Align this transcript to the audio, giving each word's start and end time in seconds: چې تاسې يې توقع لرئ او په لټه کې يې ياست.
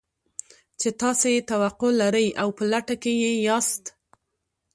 چې 0.79 0.89
تاسې 1.01 1.27
يې 1.35 1.41
توقع 1.51 1.91
لرئ 2.01 2.27
او 2.41 2.47
په 2.57 2.63
لټه 2.71 2.95
کې 3.01 3.13
يې 3.23 3.33
ياست. 3.47 3.83